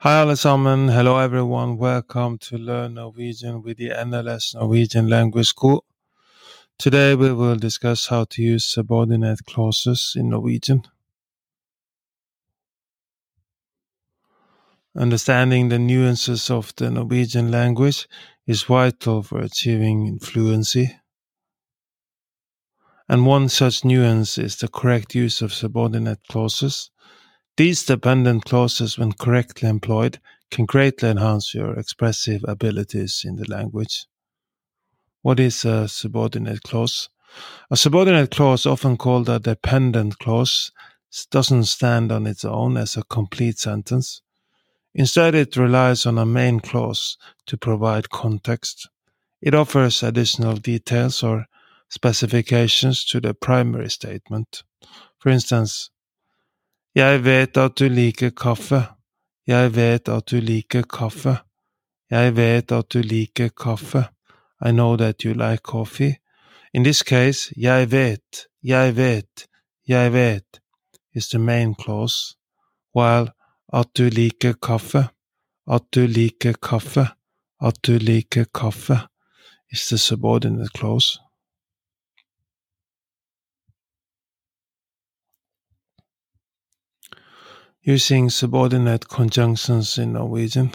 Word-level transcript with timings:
Hi 0.00 0.20
allesammen, 0.20 0.92
hello 0.92 1.16
everyone, 1.16 1.78
welcome 1.78 2.36
to 2.40 2.58
Learn 2.58 2.94
Norwegian 2.94 3.62
with 3.62 3.78
the 3.78 3.88
NLS 3.88 4.54
Norwegian 4.54 5.08
Language 5.08 5.46
School. 5.46 5.86
Today 6.78 7.14
we 7.14 7.32
will 7.32 7.56
discuss 7.56 8.08
how 8.08 8.24
to 8.24 8.42
use 8.42 8.66
subordinate 8.66 9.38
clauses 9.46 10.12
in 10.14 10.28
Norwegian. 10.28 10.82
Understanding 14.94 15.70
the 15.70 15.78
nuances 15.78 16.50
of 16.50 16.74
the 16.76 16.90
Norwegian 16.90 17.50
language 17.50 18.06
is 18.46 18.64
vital 18.64 19.22
for 19.22 19.40
achieving 19.40 20.18
fluency. 20.18 20.94
And 23.08 23.24
one 23.24 23.48
such 23.48 23.82
nuance 23.82 24.36
is 24.36 24.56
the 24.56 24.68
correct 24.68 25.14
use 25.14 25.40
of 25.40 25.54
subordinate 25.54 26.20
clauses. 26.28 26.90
These 27.56 27.84
dependent 27.86 28.44
clauses, 28.44 28.98
when 28.98 29.12
correctly 29.12 29.68
employed, 29.68 30.20
can 30.50 30.66
greatly 30.66 31.08
enhance 31.08 31.54
your 31.54 31.78
expressive 31.78 32.44
abilities 32.46 33.22
in 33.24 33.36
the 33.36 33.50
language. 33.50 34.06
What 35.22 35.40
is 35.40 35.64
a 35.64 35.88
subordinate 35.88 36.62
clause? 36.62 37.08
A 37.70 37.76
subordinate 37.76 38.30
clause, 38.30 38.66
often 38.66 38.98
called 38.98 39.28
a 39.28 39.38
dependent 39.38 40.18
clause, 40.18 40.70
doesn't 41.30 41.64
stand 41.64 42.12
on 42.12 42.26
its 42.26 42.44
own 42.44 42.76
as 42.76 42.96
a 42.96 43.04
complete 43.04 43.58
sentence. 43.58 44.20
Instead, 44.94 45.34
it 45.34 45.56
relies 45.56 46.04
on 46.04 46.18
a 46.18 46.26
main 46.26 46.60
clause 46.60 47.16
to 47.46 47.56
provide 47.56 48.10
context. 48.10 48.88
It 49.40 49.54
offers 49.54 50.02
additional 50.02 50.56
details 50.56 51.22
or 51.22 51.46
specifications 51.88 53.04
to 53.06 53.20
the 53.20 53.32
primary 53.34 53.90
statement. 53.90 54.62
For 55.18 55.30
instance, 55.30 55.90
Jeg 56.96 57.24
vet 57.24 57.56
at 57.56 57.78
du 57.78 57.88
liker 57.92 58.30
kaffe. 58.30 58.78
Jeg 59.46 59.74
vet 59.76 60.08
at 60.08 60.30
du 60.30 60.36
liker 60.40 60.82
kaffe. 60.82 61.34
Jeg 62.10 62.36
vet 62.36 62.72
at 62.72 62.92
du 62.92 63.02
liker 63.04 63.48
kaffe. 63.48 64.06
I 64.64 64.70
know 64.70 64.96
that 64.96 65.24
you 65.24 65.34
like 65.34 65.62
coffee. 65.62 66.14
In 66.72 66.84
this 66.84 67.02
case, 67.02 67.52
jeg 67.56 67.90
vet, 67.92 68.46
jeg 68.62 68.96
vet, 68.96 69.46
jeg 69.88 70.12
vet 70.12 70.60
is 71.14 71.28
the 71.28 71.38
main 71.38 71.74
clause, 71.74 72.36
while 72.94 73.28
at 73.72 73.86
du 73.96 74.08
liker 74.08 74.52
kaffe, 74.52 75.08
at 75.68 75.82
du 75.94 76.06
liker 76.06 76.52
kaffe, 76.52 77.08
at 77.60 77.78
du 77.86 77.98
liker 77.98 78.44
kaffe 78.54 78.98
is 79.70 79.86
the 79.88 79.98
subordinate 79.98 80.72
clause. 80.74 81.20
Using 87.86 88.28
subordinate 88.28 89.08
conjunctions 89.08 89.96
in 89.96 90.12
Norwegian. 90.12 90.72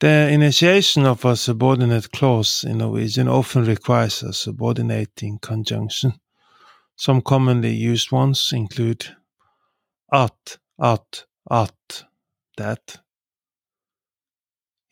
The 0.00 0.28
initiation 0.28 1.06
of 1.06 1.24
a 1.24 1.36
subordinate 1.36 2.10
clause 2.10 2.64
in 2.64 2.78
Norwegian 2.78 3.28
often 3.28 3.64
requires 3.64 4.24
a 4.24 4.32
subordinating 4.32 5.38
conjunction. 5.38 6.14
Some 6.96 7.22
commonly 7.22 7.72
used 7.72 8.10
ones 8.10 8.52
include 8.52 9.06
at, 10.12 10.58
at, 10.82 11.24
at, 11.48 12.04
that. 12.58 13.00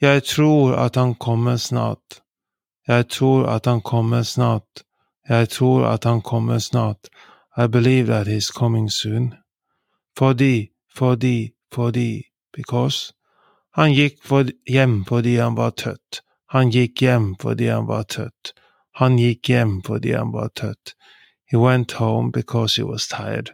Jeg 0.00 0.24
tror 0.24 0.76
at 0.76 0.94
han 0.94 1.14
kommer 1.14 1.56
snart. 1.56 2.22
Jeg 2.88 3.08
tror 3.08 3.46
at 3.46 3.64
han 3.66 3.80
kommer 3.80 4.22
snart. 4.22 4.84
Jeg 5.28 5.48
tror 5.48 5.98
han 6.08 6.22
kommer 6.22 6.58
snart. 6.58 7.08
I 7.56 7.66
believe 7.66 8.06
that 8.06 8.26
he's 8.26 8.52
coming 8.52 8.90
soon. 8.90 9.34
Fordi, 10.18 10.68
fordi, 10.96 11.50
fordi, 11.72 12.22
because. 12.52 13.12
Han 13.74 13.92
gikk 13.92 14.22
for 14.22 14.44
hjem 14.70 15.04
fordi 15.04 15.36
han 15.36 15.56
var 15.56 15.70
trött. 15.70 16.22
Han 16.52 16.70
gikk 16.70 17.02
hjem 17.02 17.34
fordi 17.40 17.66
han 17.66 17.86
var 17.86 18.02
trött. 18.02 18.52
Han 18.94 19.18
gikk 19.18 19.48
hjem 19.48 19.82
fordi 19.82 20.12
han 20.14 20.32
var 20.32 20.48
trött. 20.48 20.94
He 21.50 21.58
went 21.58 21.92
home 21.92 22.30
because 22.30 22.76
he 22.76 22.84
was 22.84 23.08
tired. 23.08 23.50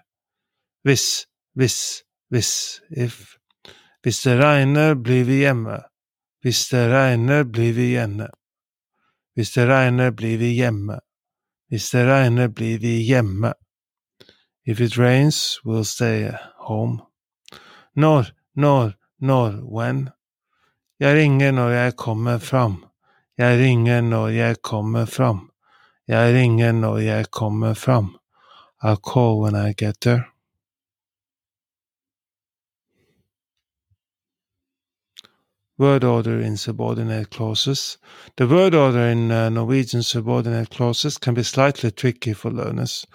Hvis, 0.84 1.26
hvis, 1.54 2.02
hvis, 2.30 2.80
if. 2.90 3.36
Hvis 4.02 4.22
det 4.22 4.38
regner, 4.38 4.94
blir 4.94 5.24
vi 5.24 5.40
hjemme. 5.44 5.80
Hvis 6.42 6.68
det 6.68 6.88
regner, 6.92 7.44
blir 7.44 7.72
vi 7.72 7.90
hjemme. 7.90 8.28
Hvis 9.34 9.50
det 9.50 9.66
regner, 9.68 10.10
blir 10.10 10.38
vi 10.38 10.54
hjemme. 10.56 11.00
Hvis 11.68 11.90
det 11.90 12.06
regner, 12.06 12.48
blir 12.48 12.78
vi 12.78 12.94
hjemme. 13.04 13.52
If 14.66 14.80
it 14.80 14.96
rains, 14.96 15.60
we'll 15.64 15.84
stay 15.84 16.30
home. 16.58 17.02
Når, 17.96 18.26
når, 18.54 18.92
når, 19.20 19.50
when? 19.64 20.10
Jeg 21.00 21.16
ringer 21.16 21.52
når 21.52 21.70
jeg 21.70 21.96
kommer 21.96 22.38
fram. 22.38 22.84
Jeg 23.38 23.58
ringer 23.58 24.00
når 24.00 24.28
jeg 24.28 24.62
kommer 24.62 25.04
fram. 25.04 25.50
Jeg 26.08 26.34
ringer 26.34 26.72
når 26.72 26.98
jeg 26.98 27.30
kommer 27.30 27.74
fram. 27.74 28.16
I'll 28.82 28.96
call 28.96 29.40
when 29.40 29.54
I 29.54 29.72
get 29.72 30.00
there. 30.00 30.29
Word 35.80 36.04
order 36.04 36.38
in 36.38 36.58
subordinate 36.58 37.30
clauses. 37.30 37.96
The 38.36 38.46
word 38.46 38.74
order 38.74 39.08
in 39.08 39.32
uh, 39.32 39.48
Norwegian 39.48 40.02
subordinate 40.02 40.68
clauses 40.68 41.16
can 41.16 41.32
be 41.32 41.42
slightly 41.42 41.90
tricky 41.90 42.34
for 42.34 42.50
learners. 42.50 43.06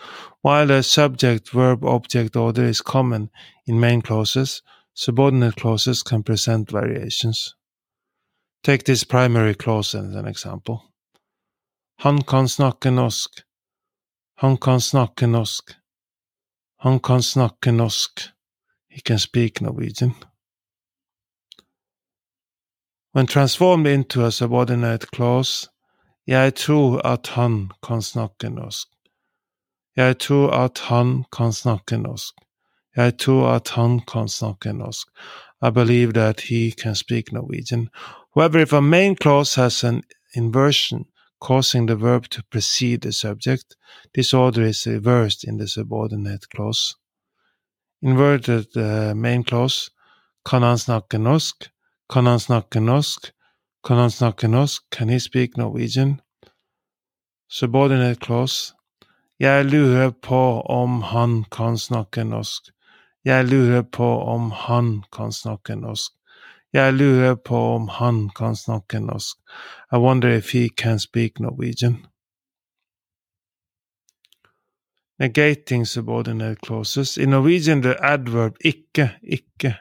While 0.42 0.66
the 0.68 0.82
subject 0.82 1.52
verb 1.52 1.86
object 1.86 2.36
order 2.36 2.64
is 2.64 2.82
common 2.82 3.30
in 3.68 3.80
main 3.80 4.02
clauses, 4.02 4.64
subordinate 4.96 5.58
clauses 5.58 6.02
can 6.02 6.24
present 6.24 6.72
variations. 6.72 7.54
Take 8.64 8.86
this 8.86 9.04
primary 9.04 9.54
clause 9.54 9.94
as 9.94 10.16
an 10.16 10.28
example. 10.28 10.92
Han 12.00 12.24
kan 12.24 12.48
snakke 12.48 12.90
norsk. 12.90 13.44
Han 14.38 14.58
kan 14.58 14.80
snakke 14.80 15.28
norsk. 15.28 15.76
Han 16.78 17.00
kan 17.00 17.22
snakke 17.22 17.72
norsk. 17.72 18.32
He 18.88 19.02
can 19.02 19.20
speak 19.20 19.62
Norwegian. 19.62 20.16
When 23.16 23.28
transformed 23.28 23.88
into 23.88 24.26
a 24.26 24.32
subordinate 24.32 25.10
clause, 25.12 25.70
jeg 26.28 26.56
tror 26.56 27.00
at 27.06 27.28
han 27.28 27.72
kan 27.88 28.02
snakke 28.02 28.50
norsk. 28.50 28.88
Jeg 29.96 30.20
tror 30.20 30.52
at 30.52 30.80
han 30.80 31.24
kan 31.32 31.54
snakke 31.54 31.98
norsk. 31.98 32.34
Jeg 32.96 33.18
tror 33.18 33.48
at 33.48 33.70
han 33.70 34.02
kan 34.08 34.28
snakke 34.28 34.74
norsk. 34.74 35.08
I 35.62 35.70
believe 35.70 36.12
that 36.14 36.42
he 36.42 36.72
can 36.72 36.96
speak 36.96 37.32
Norwegian. 37.32 37.90
However, 38.34 38.60
if 38.60 38.74
a 38.74 38.82
main 38.82 39.16
clause 39.16 39.62
has 39.62 39.84
an 39.84 40.04
inversion 40.34 41.06
causing 41.40 41.88
the 41.88 41.96
verb 41.96 42.24
to 42.32 42.42
precede 42.52 42.98
the 43.02 43.12
subject, 43.12 43.76
this 44.14 44.34
order 44.34 44.64
is 44.64 44.88
reversed 44.88 45.44
in 45.44 45.58
the 45.58 45.68
subordinate 45.68 46.50
clause. 46.50 46.96
Inverted 48.02 48.76
uh, 48.76 49.16
main 49.16 49.44
clause 49.44 49.92
kan 50.46 50.62
han 50.62 50.78
snakke 50.78 51.18
norsk 51.18 51.75
Can 54.92 55.10
he 55.10 55.20
speak 55.20 55.58
Norwegian? 55.58 56.22
Subordinate 57.50 58.20
clause. 58.20 58.74
Jeg 59.40 59.66
lurer 59.66 60.12
på 60.12 60.62
om 60.62 61.02
han 61.02 61.46
kan 61.52 61.78
snakke 61.78 62.24
norsk. 62.24 62.64
Jeg 63.26 63.46
lurer 63.46 63.82
på 63.82 64.22
om 64.22 64.52
han 64.52 65.04
kan 65.12 65.32
snakke 65.32 65.76
norsk. 65.76 66.12
Jeg 66.74 66.94
lurer 66.94 67.36
på 67.36 67.76
om 67.76 67.88
han 67.88 68.30
kan 68.30 68.56
snakke 68.56 69.00
norsk. 69.00 69.38
I 69.92 69.98
wonder 69.98 70.30
if 70.30 70.52
he 70.52 70.70
can 70.70 71.00
speak 71.00 71.40
Norwegian. 71.40 72.06
Negating 75.20 75.88
subordinate 75.88 76.60
clauses. 76.66 77.18
In 77.18 77.30
Norwegian, 77.30 77.82
the 77.82 77.96
adverb 78.04 78.56
ikke, 78.62 79.10
ikke, 79.24 79.76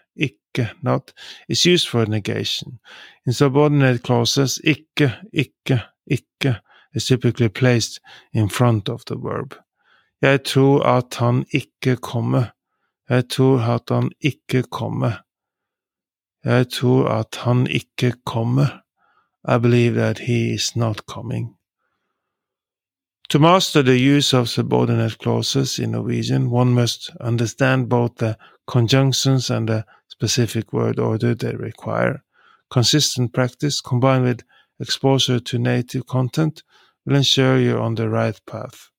not, 0.82 1.12
is 1.48 1.66
used 1.66 1.88
for 1.88 2.06
negation. 2.06 2.78
In 3.26 3.32
subordinate 3.32 3.98
clauses, 3.98 4.60
ikke, 4.64 5.12
ikke, 5.32 5.82
ikke 6.06 6.56
is 6.94 7.06
typically 7.06 7.48
placed 7.48 8.00
in 8.32 8.48
front 8.48 8.88
of 8.88 9.04
the 9.04 9.16
verb. 9.16 9.54
Jeg 10.22 10.44
tror 10.44 10.82
at 10.82 11.14
han 11.18 11.44
ikke 11.52 11.96
kommer. 11.96 12.44
Jeg 13.08 13.28
tror 13.28 13.58
at 13.58 13.82
han 13.88 14.12
ikke 14.20 14.62
kommer. 14.62 15.12
Jeg 16.44 16.68
tror 16.68 17.08
at 17.08 17.36
han 17.36 17.66
ikke 17.66 18.12
kommer. 18.26 18.66
I 19.56 19.58
believe 19.58 19.94
that 19.94 20.18
he 20.18 20.54
is 20.54 20.76
not 20.76 20.96
coming. 21.06 21.56
To 23.30 23.38
master 23.38 23.82
the 23.82 24.16
use 24.16 24.36
of 24.36 24.48
subordinate 24.48 25.16
clauses 25.22 25.78
in 25.78 25.90
Norwegian, 25.90 26.50
one 26.50 26.74
must 26.74 27.10
understand 27.20 27.88
both 27.88 28.16
the 28.18 28.36
conjunctions 28.66 29.50
and 29.50 29.68
the 29.68 29.84
specific 30.08 30.72
word 30.72 30.98
order 30.98 31.34
they 31.34 31.54
require. 31.54 32.22
Consistent 32.70 33.32
practice 33.32 33.80
combined 33.80 34.24
with 34.24 34.42
exposure 34.80 35.40
to 35.40 35.58
native 35.58 36.06
content 36.06 36.62
will 37.04 37.16
ensure 37.16 37.58
you're 37.58 37.80
on 37.80 37.94
the 37.94 38.08
right 38.08 38.40
path. 38.46 38.90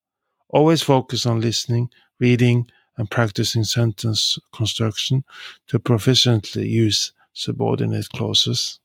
Always 0.50 0.82
focus 0.82 1.26
on 1.26 1.42
listening, 1.42 1.90
reading, 2.20 2.70
and 2.98 3.10
practicing 3.10 3.64
sentence 3.64 4.38
construction 4.54 5.24
to 5.68 5.80
proficiently 5.80 6.70
use 6.70 7.12
subordinate 7.34 8.08
clauses. 8.10 8.80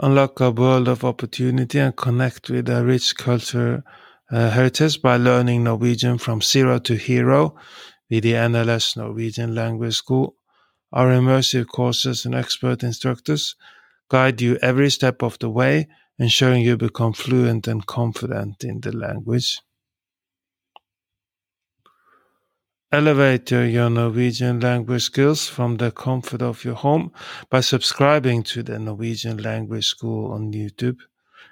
Unlock 0.00 0.38
a 0.38 0.52
world 0.52 0.86
of 0.86 1.04
opportunity 1.04 1.80
and 1.80 1.96
connect 1.96 2.50
with 2.50 2.68
a 2.68 2.84
rich 2.84 3.16
culture 3.16 3.82
uh, 4.30 4.50
heritage 4.50 5.00
by 5.00 5.16
learning 5.16 5.64
Norwegian 5.64 6.18
from 6.18 6.42
zero 6.42 6.78
to 6.80 6.94
hero 6.94 7.56
with 8.10 8.22
the 8.22 8.32
NLS 8.32 8.96
Norwegian 8.96 9.54
Language 9.54 9.94
School. 9.94 10.36
Our 10.92 11.08
immersive 11.08 11.66
courses 11.66 12.24
and 12.24 12.34
expert 12.34 12.82
instructors 12.82 13.56
guide 14.08 14.40
you 14.40 14.56
every 14.62 14.90
step 14.90 15.22
of 15.22 15.38
the 15.38 15.50
way, 15.50 15.88
ensuring 16.18 16.62
you 16.62 16.76
become 16.76 17.12
fluent 17.12 17.68
and 17.68 17.86
confident 17.86 18.64
in 18.64 18.80
the 18.80 18.92
language. 18.92 19.60
Elevate 22.90 23.50
your 23.50 23.90
Norwegian 23.90 24.60
language 24.60 25.02
skills 25.02 25.46
from 25.46 25.76
the 25.76 25.90
comfort 25.90 26.40
of 26.40 26.64
your 26.64 26.74
home 26.74 27.12
by 27.50 27.60
subscribing 27.60 28.42
to 28.44 28.62
the 28.62 28.78
Norwegian 28.78 29.36
Language 29.36 29.84
School 29.84 30.32
on 30.32 30.52
YouTube. 30.54 30.96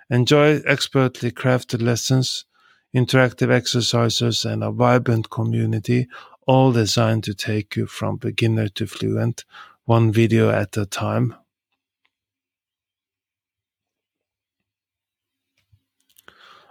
Enjoy 0.08 0.62
expertly 0.66 1.30
crafted 1.30 1.82
lessons, 1.82 2.46
interactive 2.96 3.50
exercises, 3.50 4.46
and 4.46 4.64
a 4.64 4.70
vibrant 4.70 5.28
community, 5.28 6.08
all 6.46 6.72
designed 6.72 7.22
to 7.24 7.34
take 7.34 7.76
you 7.76 7.86
from 7.86 8.16
beginner 8.16 8.68
to 8.68 8.86
fluent, 8.86 9.44
one 9.84 10.10
video 10.10 10.48
at 10.50 10.76
a 10.78 10.86
time. 10.86 11.34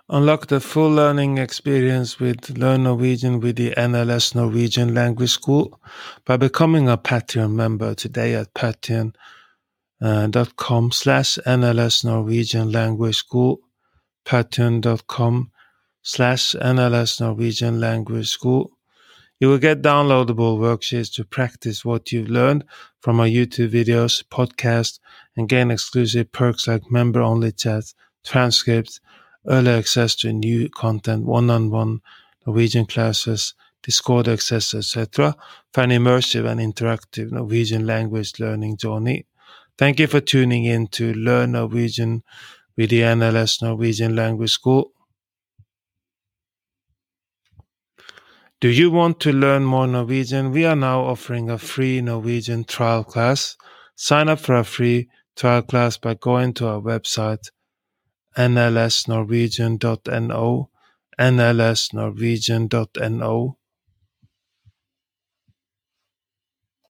Unlock 0.07 0.48
the 0.48 0.60
full 0.60 0.92
learning 0.92 1.39
experience 1.39 2.19
with 2.19 2.57
Learn 2.57 2.83
Norwegian 2.83 3.39
with 3.39 3.56
the 3.56 3.71
NLS 3.71 4.36
Norwegian 4.36 4.94
Language 4.94 5.31
School 5.31 5.80
by 6.25 6.38
becoming 6.38 6.88
a 6.88 6.95
Patreon 6.98 7.54
member 7.54 7.95
today 7.95 8.36
at 8.36 8.54
patreon.com 8.54 9.13
slash 10.92 11.39
NLS 11.48 12.06
Norwegian 12.06 12.71
Language 12.71 13.16
School, 13.16 13.62
patreon.com 14.25 15.51
slash 16.06 16.54
NLS 16.62 17.19
Norwegian 17.19 17.80
Language 17.81 18.30
School. 18.30 18.72
You 19.40 19.50
will 19.50 19.57
get 19.57 19.81
downloadable 19.81 20.60
worksheets 20.60 21.12
to 21.16 21.25
practice 21.25 21.84
what 21.84 22.12
you've 22.12 22.30
learned 22.30 22.63
from 23.02 23.19
our 23.19 23.25
YouTube 23.25 23.72
videos, 23.72 24.24
podcast, 24.24 25.00
and 25.36 25.50
gain 25.50 25.72
exclusive 25.72 26.31
perks 26.31 26.68
like 26.68 26.92
member-only 26.92 27.54
chats, 27.54 27.96
transcripts, 28.24 29.00
early 29.48 29.72
access 29.72 30.16
to 30.18 30.31
new 30.31 30.69
content, 30.69 31.25
one-on-one 31.25 32.02
Norwegian 32.46 32.86
classes, 32.86 33.56
Discord 33.81 34.28
access, 34.28 34.75
etc. 34.75 35.36
for 35.74 35.81
an 35.81 35.90
immersive 35.90 36.48
and 36.48 36.60
interactive 36.60 37.31
Norwegian 37.31 37.88
language 37.88 38.40
learning 38.40 38.78
journey. 38.78 39.25
Thank 39.78 40.00
you 40.00 40.06
for 40.06 40.22
tuning 40.22 40.66
in 40.66 40.88
to 40.90 41.16
Learn 41.16 41.54
Norwegian 41.54 42.24
with 42.78 42.92
the 42.92 43.02
NLS 43.02 43.63
Norwegian 43.63 44.16
Language 44.16 44.52
School. 44.52 44.92
Do 48.62 48.69
you 48.69 48.90
want 48.90 49.19
to 49.22 49.34
learn 49.34 49.66
more 49.66 49.86
Norwegian? 49.86 50.52
We 50.52 50.63
are 50.66 50.78
now 50.78 51.02
offering 51.02 51.50
a 51.50 51.57
free 51.57 52.00
Norwegian 52.02 52.63
trial 52.63 53.04
class. 53.04 53.57
Sign 53.96 54.30
up 54.30 54.40
for 54.40 54.56
a 54.56 54.63
free 54.63 55.10
trial 55.36 55.62
class 55.62 55.98
by 55.98 56.13
going 56.13 56.54
to 56.56 56.68
our 56.68 56.81
website 56.81 57.50
nlsnorwegian.no, 58.38 60.69
nlsnorwegian.no, 61.19 63.57